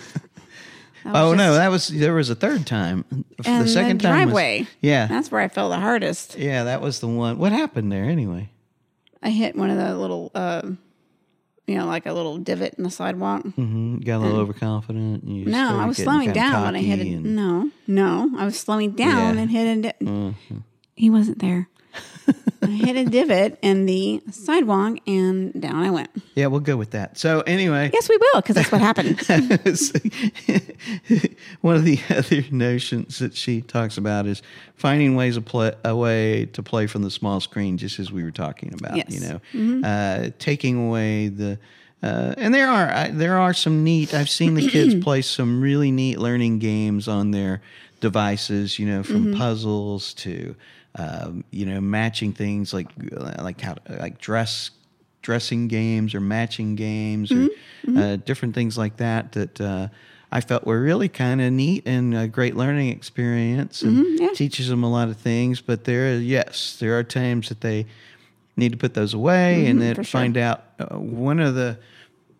[1.11, 3.24] Oh no that was there was a third time and
[3.64, 4.66] the second time was- driveway.
[4.83, 6.37] yeah That's where I fell the hardest.
[6.37, 7.38] Yeah, that was the one.
[7.38, 8.51] What happened there anyway?
[9.22, 10.62] I hit one of the little uh,
[11.66, 13.42] you know, like a little divot in the sidewalk.
[13.42, 15.22] hmm Got a little overconfident.
[15.22, 17.07] and you No, I was slowing down when I hit it.
[17.14, 19.40] and- No, no, I was slowing down Yeah.
[19.42, 19.83] and hit.
[19.83, 20.35] Di- Mhm.
[20.94, 21.68] he wasn't there.
[22.61, 26.11] I hit a divot in the sidewalk and down I went.
[26.34, 27.16] Yeah, we'll go with that.
[27.16, 29.20] So anyway, Yes, we will, because that's what happened.
[31.61, 34.42] one of the other notions that she talks about is
[34.74, 38.22] finding ways of play, a way to play from the small screen, just as we
[38.22, 38.96] were talking about.
[38.96, 39.11] Yes.
[39.11, 39.40] You know,
[39.88, 41.58] uh, taking away the.
[42.00, 44.14] Uh, and there are I, there are some neat.
[44.14, 47.61] I've seen the kids play some really neat learning games on their
[48.00, 48.78] devices.
[48.78, 50.54] You know, from puzzles to
[50.98, 52.88] um, you know matching things like
[53.38, 54.70] like how like dress
[55.22, 57.48] dressing games or matching games or
[57.96, 59.88] Uh, different things like that that uh,
[60.30, 64.32] I felt were really kind of neat and a great learning experience and yeah.
[64.34, 65.62] teaches them a lot of things.
[65.62, 67.87] But there, is, yes, there are times that they
[68.56, 70.20] need to put those away and then for sure.
[70.20, 71.78] find out uh, one of the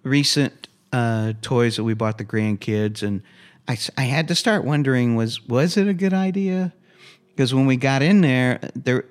[0.03, 3.23] recent uh, toys that we bought the grandkids and
[3.69, 6.73] I, I had to start wondering was was it a good idea
[7.39, 9.05] because when we got in there there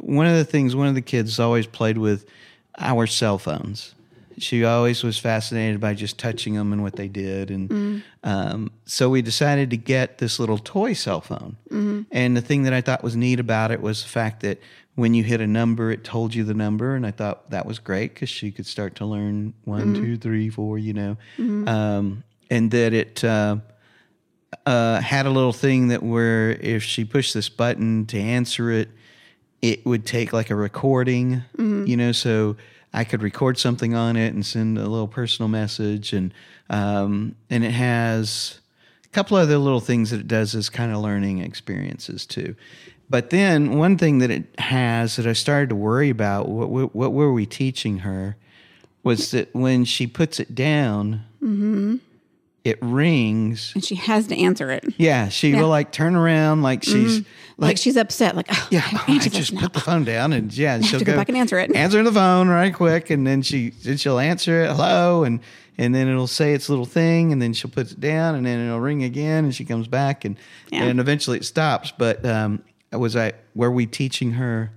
[0.00, 2.26] one of the things one of the kids always played with
[2.76, 3.94] our cell phones.
[4.38, 9.08] She always was fascinated by just touching them and what they did and um, so
[9.08, 11.56] we decided to get this little toy cell phone.
[12.10, 14.58] And the thing that i thought was neat about it was the fact that
[14.96, 17.78] when you hit a number it told you the number and i thought that was
[17.78, 21.16] great because she could start to learn one, two, three, four, you know.
[21.68, 23.56] Um, and that it uh,
[24.66, 28.88] uh, had a little thing that where if she pushed this button to answer it,
[29.60, 31.42] it would take like a recording,
[31.86, 32.56] you know, so
[32.94, 36.32] I could record something on it and send a little personal message, and
[36.70, 38.60] um, and it has
[39.04, 42.54] a couple other little things that it does as kind of learning experiences too.
[43.10, 46.94] But then one thing that it has that I started to worry about, what, what,
[46.94, 48.36] what were we teaching her,
[49.02, 51.24] was that when she puts it down,
[52.68, 53.72] it rings.
[53.74, 54.84] and she has to answer it.
[54.96, 57.26] Yeah, she will like turn around like she's Like,
[57.70, 58.36] like, she's upset.
[58.36, 59.60] Like, oh, yeah, I I answered this just now.
[59.62, 61.74] put the phone down and yeah, she'll to go back and answer it.
[61.74, 65.40] Answer the phone right quick, and then she then she'll answer it hello, and
[65.76, 68.64] and then it'll say its little thing, and then she'll put it down, and then
[68.66, 70.36] it'll ring again, and she comes back, and
[70.70, 70.84] Yeah.
[70.84, 71.92] and eventually it stops.
[71.96, 74.70] But um, was I were we teaching her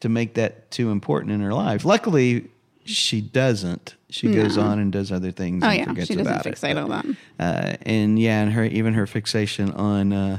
[0.00, 1.84] to make that too important in her life?
[1.86, 2.50] Luckily,
[2.84, 3.94] she doesn't.
[4.10, 5.62] She goes on and does other things.
[5.64, 6.54] Oh and yeah, forgets she doesn't it.
[6.54, 7.06] fixate on that.
[7.38, 10.38] Uh, and yeah, and her even her fixation on uh,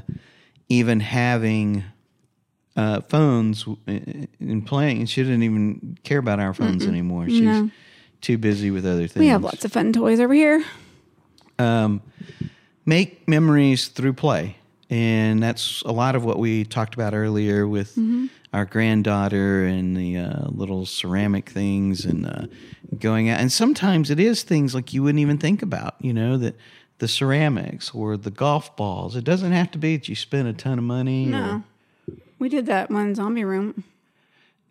[0.70, 1.84] even having
[2.78, 5.06] uh, phones and playing.
[5.08, 7.28] She didn't even care about our phones anymore.
[7.28, 7.70] She's No.
[8.22, 9.16] too busy with other things.
[9.22, 10.64] We have lots of fun toys over here.
[11.60, 12.02] Um,
[12.86, 14.58] make memories through play,
[14.90, 17.98] and that's a lot of what we talked about earlier with
[18.56, 22.46] our granddaughter and the uh, little ceramic things and uh,
[23.00, 23.40] going out.
[23.40, 25.96] And sometimes it is things like you wouldn't even think about.
[26.00, 26.56] You know that.
[27.00, 29.18] The ceramics or the golf balls.
[29.18, 31.26] It doesn't have to be that you spend a ton of money.
[31.26, 31.64] or- No,
[32.40, 33.84] we did that one zombie room.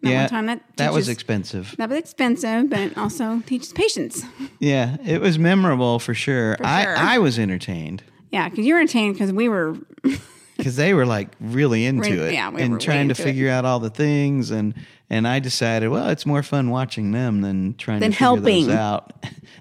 [0.01, 1.75] That yeah, one time that that was expensive.
[1.77, 4.23] That was expensive, but also teaches patience.
[4.59, 6.57] Yeah, it was memorable for sure.
[6.57, 6.97] For I, sure.
[6.97, 9.77] I was entertained Yeah, because you were entertained because we were.
[10.65, 13.23] because they were like really into it yeah, we were and way trying to into
[13.23, 13.25] it.
[13.25, 14.73] figure out all the things and
[15.11, 18.67] and I decided well it's more fun watching them than trying Than to figure helping.
[18.69, 19.13] those out.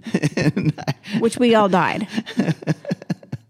[0.37, 2.07] and I, which we all died.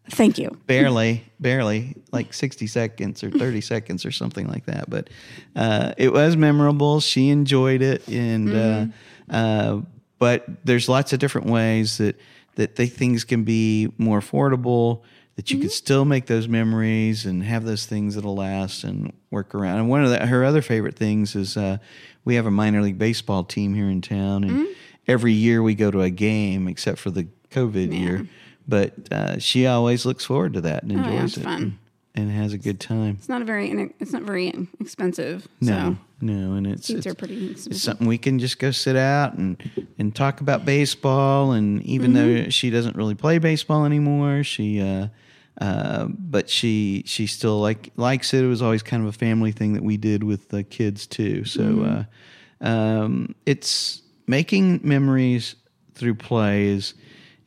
[0.10, 0.50] Thank you.
[0.68, 4.88] barely, barely, like sixty seconds or thirty seconds or something like that.
[4.90, 5.10] But
[5.56, 7.00] uh, it was memorable.
[7.00, 8.92] She enjoyed it, and Mm-hmm.
[9.32, 9.82] uh, uh,
[10.20, 12.20] but there's lots of different ways that
[12.56, 15.02] that they, things can be more affordable.
[15.36, 15.74] That you could Mm-hmm.
[15.74, 19.80] still make those memories and have those things that'll last and work around.
[19.80, 21.78] And one of the, her other favorite things is uh,
[22.24, 24.72] we have a minor league baseball team here in town, and Mm-hmm.
[25.08, 28.28] every year we go to a game, except for the COVID year.
[28.68, 31.80] But uh, she always looks forward to that and Oh, yeah, enjoys it's it fun.
[32.16, 33.16] and has a good time.
[33.18, 33.72] It's not a very.
[34.00, 35.48] It's not very expensive.
[35.60, 38.96] No, So no, and it's, it's, are pretty it's something we can just go sit
[38.96, 39.58] out and
[39.98, 41.52] and talk about baseball.
[41.54, 42.44] And even Mm-hmm.
[42.46, 45.08] though she doesn't really play baseball anymore, she uh,
[45.62, 48.44] uh, but she she still like likes it.
[48.44, 51.46] It was always kind of a family thing that we did with the kids too.
[51.46, 52.66] So Mm-hmm.
[52.66, 55.56] uh, um, it's making memories
[55.96, 56.94] through play is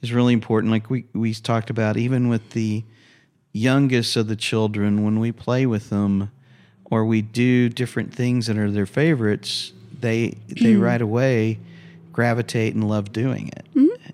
[0.03, 0.71] is really important.
[0.73, 2.85] Like we we talked about, even with the
[3.53, 6.31] youngest of the children, when we play with them
[6.85, 11.59] or we do different things that are their favorites, they they right away
[12.13, 13.67] gravitate and love doing it.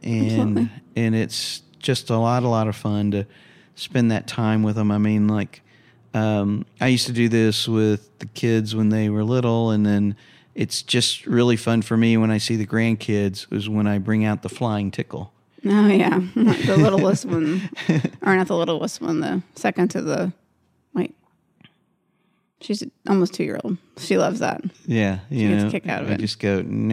[0.02, 3.26] And and it's just a lot a lot of fun to
[3.74, 4.90] spend that time with them.
[4.90, 5.62] I mean, like
[6.14, 10.16] um, I used to do this with the kids when they were little, and then
[10.54, 14.24] it's just really fun for me when I see the grandkids is when I bring
[14.24, 15.32] out the flying tickle.
[15.64, 17.70] Oh yeah, the littlest one,
[18.22, 20.32] or not the littlest one, the second to the.
[22.62, 23.77] She's almost two year old.
[23.98, 24.62] She loves that.
[24.87, 26.20] Yeah, you she know, gets a kick out of I it.
[26.20, 26.92] just go and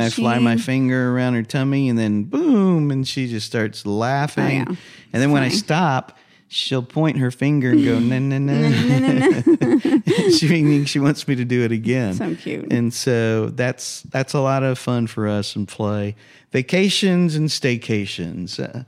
[0.00, 4.76] I fly my finger around her tummy, and then boom, and she just starts laughing.
[5.12, 6.16] And then when I stop,
[6.48, 9.90] she'll point her finger and go na na na.
[10.36, 12.14] She she wants me to do it again.
[12.14, 12.72] So cute.
[12.72, 16.16] And so that's that's a lot of fun for us and play
[16.50, 18.58] vacations and staycations.
[18.58, 18.84] Uh,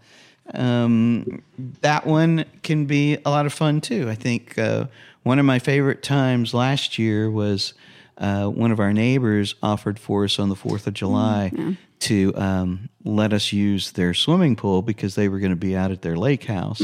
[0.54, 1.42] um,
[1.82, 4.08] that one can be a lot of fun too.
[4.08, 4.86] I think uh,
[5.22, 7.74] one of my favorite times last year was
[8.18, 11.52] uh, one of our neighbors offered for us on the Fourth of July
[12.00, 15.90] to um, let us use their swimming pool because they were going to be out
[15.90, 16.80] at their lake house,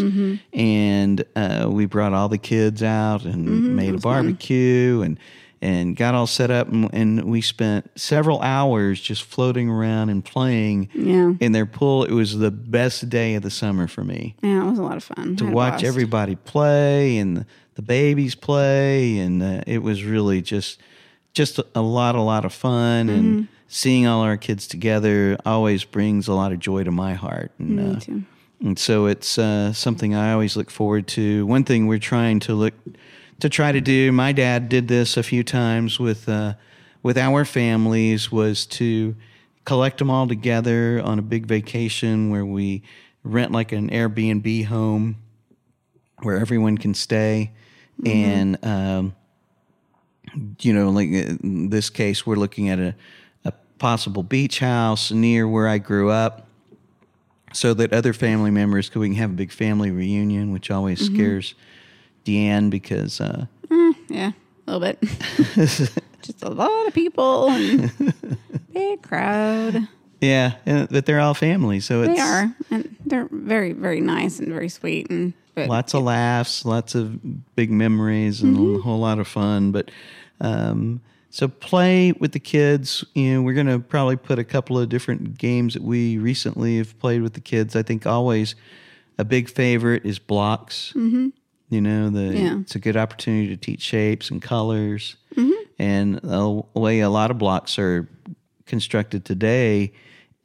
[0.53, 5.19] and uh, we brought all the kids out and made a barbecue and
[5.63, 10.25] and got all set up and, and we spent several hours just floating around and
[10.25, 11.33] playing Yeah.
[11.41, 12.05] in their pool.
[12.05, 14.97] It was the best day of the summer for me Yeah, it was a lot
[14.97, 15.37] of fun.
[15.37, 15.85] to I had a watch blast.
[15.85, 20.81] everybody play and the, the babies play, and uh, it was really just
[21.35, 23.19] just a, a lot, a lot of fun, Mm-hmm.
[23.19, 27.51] and seeing all our kids together always brings a lot of joy to my heart.
[27.59, 28.23] And, Me uh, too.
[28.61, 31.45] and so it's uh, something I always look forward to.
[31.47, 32.73] One thing we're trying to look
[33.41, 34.13] to try to do.
[34.13, 36.55] My dad did this a few times with uh,
[37.03, 39.15] with our families was to
[39.65, 42.83] collect them all together on a big vacation where we
[43.25, 45.17] rent like an Airbnb home
[46.23, 47.53] where everyone can stay
[48.05, 48.65] and.
[48.65, 49.15] Um,
[50.61, 52.95] you know, like uh, in this case, we're looking at a,
[53.45, 56.47] a possible beach house near where I grew up
[57.53, 61.05] so that other family members could we can have a big family reunion, which always
[61.05, 61.55] scares
[62.27, 63.47] Deanne because uh,
[64.09, 64.33] Yeah,
[64.67, 64.99] a little bit.
[66.23, 67.93] Just a lot of people and
[68.73, 69.89] big crowd.
[70.21, 74.41] yeah, and, but they're all family, so it's They are, and they're very, very nice
[74.41, 75.09] and very sweet.
[75.11, 79.71] And but lots of laughs, lots of big memories, and a whole lot of fun.
[79.71, 79.91] But
[80.41, 83.05] um, so play with the kids.
[83.15, 86.79] You know, we're going to probably put a couple of different games that we recently
[86.79, 87.77] have played with the kids.
[87.77, 88.55] I think always
[89.19, 90.93] a big favorite is blocks.
[90.97, 91.29] Mm-hmm.
[91.69, 92.61] You know, the Yeah.
[92.61, 95.17] it's a good opportunity to teach shapes and colors.
[95.79, 98.09] And the way a lot of blocks are
[98.65, 99.93] constructed today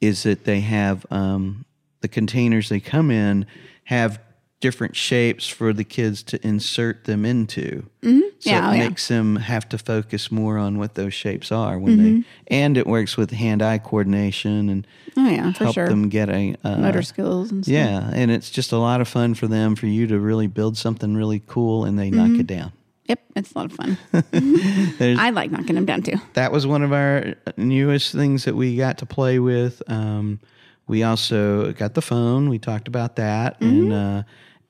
[0.00, 1.64] is that they have um,
[2.02, 3.46] the containers they come in
[3.84, 4.20] have
[4.62, 7.82] different shapes for the kids to insert them into.
[8.02, 8.88] So Yeah, it oh, yeah.
[8.88, 12.86] makes them have to focus more on what those shapes are when they and it
[12.86, 15.88] works with hand-eye coordination and oh yeah, for help sure.
[15.88, 17.74] them get a uh, Motor skills and stuff.
[17.74, 20.78] yeah, and it's just a lot of fun for them for you to really build
[20.78, 22.72] something really cool and they knock it down.
[23.06, 23.98] Yep, it's a lot of fun.
[25.18, 26.16] I like knocking them down too.
[26.34, 29.82] that was one of our newest things that we got to play with.
[29.90, 30.38] Um,
[30.86, 32.48] we also got the phone.
[32.48, 34.22] We talked about that, and uh,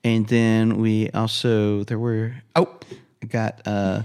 [0.03, 2.79] and then we also there were oh,
[3.21, 4.03] I got uh,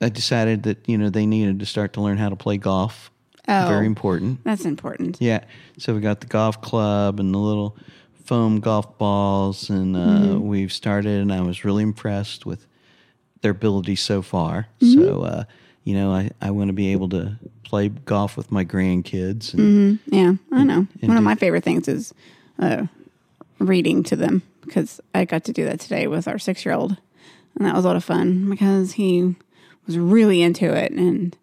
[0.00, 3.10] I decided that you know they needed to start to learn how to play golf.
[3.48, 3.68] Oh.
[3.68, 4.44] Very important.
[4.44, 5.16] That's important.
[5.20, 5.44] Yeah.
[5.78, 7.76] So we got the golf club and the little
[8.24, 11.20] foam golf balls, and uh, we've started.
[11.20, 12.66] And I was really impressed with
[13.40, 14.68] their ability so far.
[14.80, 15.44] So uh,
[15.84, 19.54] you know, I I want to be able to play golf with my grandkids.
[19.54, 20.86] And, Yeah, I know.
[21.00, 22.14] One of my favorite things is
[22.58, 22.86] uh,
[23.60, 26.96] reading to them because I got to do that today with our six year old.
[27.56, 29.36] And that was a lot of fun because he
[29.86, 30.92] was really into it.
[30.92, 31.36] And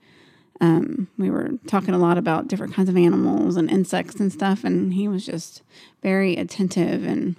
[0.59, 4.63] um, we were talking a lot about different kinds of animals and insects and stuff.
[4.63, 5.61] And he was just
[6.01, 7.35] very attentive and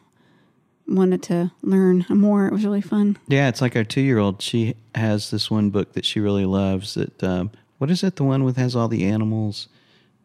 [0.87, 2.47] wanted to learn more.
[2.47, 3.19] It was really fun.
[3.27, 4.41] Yeah, it's like our two year old.
[4.43, 6.95] She has this one book that she really loves.
[6.95, 8.17] That um, what is it?
[8.17, 9.69] The one with has all the animals.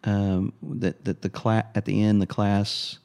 [0.06, 3.00] Um, that that the class at the end the class,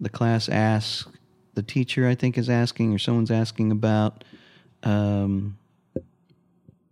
[0.00, 1.06] the class asks
[1.54, 4.24] the teacher I think is asking or someone's asking about,
[4.82, 5.56] um,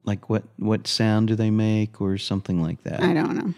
[0.04, 3.02] like what what sound do they make or something like that.
[3.02, 3.54] I don't know.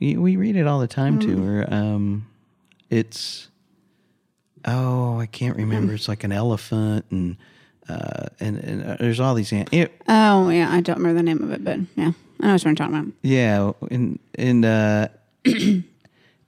[0.00, 1.66] We we read it all the time to her.
[1.72, 2.26] Um,
[2.88, 3.48] it's
[4.64, 5.94] oh, I can't remember.
[5.94, 7.36] It's like an elephant and
[7.88, 9.52] uh, and, and uh, there's all these.
[9.52, 10.70] An- it, Oh, yeah.
[10.72, 12.12] I don't remember the name of it, but yeah.
[12.40, 13.12] I know what you're talking about.
[13.22, 15.08] yeah, and and uh,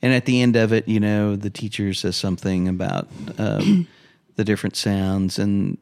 [0.03, 3.87] and at the end of it, you know, the teacher says something about um,
[4.37, 5.79] the different sounds, and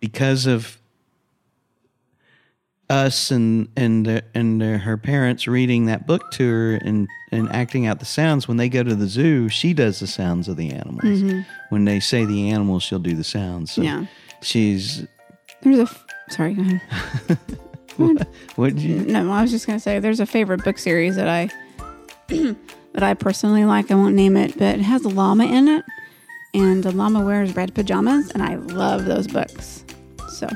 [0.00, 0.78] because of
[2.90, 7.46] us and and uh, and uh, her parents reading that book to her and and
[7.52, 10.56] acting out the sounds when they go to the zoo she does the sounds of
[10.56, 11.22] the animals
[11.68, 14.06] when they say the animals she'll do the sounds so Yeah.
[14.40, 15.06] she's
[15.60, 15.82] There's a.
[15.82, 16.80] F- Sorry, go ahead.
[18.56, 19.00] what did you?
[19.00, 21.50] No, I was just gonna say there's a favorite book series that I
[22.94, 23.90] that I personally like.
[23.90, 25.84] I won't name it, but it has a llama in it,
[26.54, 29.84] and the llama wears red pajamas, and I love those books.
[30.30, 30.48] So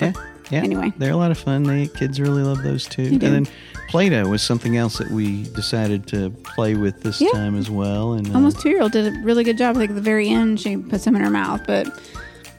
[0.00, 0.12] Yeah,
[0.50, 0.62] yeah.
[0.62, 0.92] Anyway.
[0.98, 1.62] they're a lot of fun.
[1.64, 3.02] The kids really love those too.
[3.04, 3.46] And then
[3.88, 7.28] Play-Doh was something else that we decided to play with this Yeah.
[7.30, 8.14] time as well.
[8.14, 9.76] And uh, almost two year old did a really good job.
[9.76, 11.86] Think at the very end she puts them in her mouth, but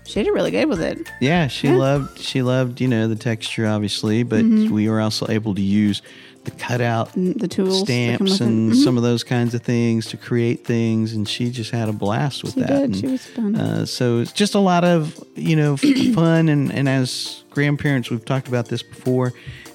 [0.06, 1.00] she did really good with it.
[1.20, 1.76] Yeah, she Yeah.
[1.76, 4.74] loved she loved you know the texture obviously, but Mm-hmm.
[4.74, 6.02] we were also able to use
[6.46, 8.84] the cutout The tools stamps and Mhm.
[8.84, 12.44] some of those kinds of things to create things, and she just had a blast
[12.44, 12.68] with She that.
[12.70, 12.84] did.
[12.84, 13.56] And, She was fun.
[13.56, 15.78] Uh, so it's just a lot of you know
[16.14, 19.34] fun, and and as grandparents, we've talked about this before.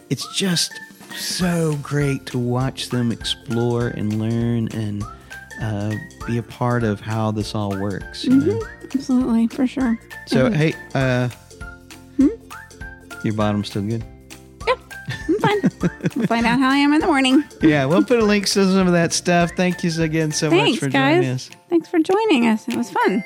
[0.09, 0.73] It's just
[1.17, 5.03] so great to watch them explore and learn and
[5.63, 5.95] uh,
[6.27, 8.25] be a part of how this all works.
[8.27, 8.61] Know?
[8.95, 9.99] Absolutely, for sure.
[10.27, 10.55] So Mhm.
[10.57, 11.29] hey, uh,
[12.17, 12.29] Hmm?
[13.25, 14.03] your bottom's still good.
[15.29, 15.91] I'm fine.
[16.17, 17.45] we'll find out how I am in the morning.
[17.63, 19.53] Yeah, we'll put a link to some of that stuff.
[19.57, 21.17] Thank you again so much for guys.
[21.17, 21.51] joining us.
[21.69, 22.69] Thanks for joining us.
[22.69, 23.25] It was fun.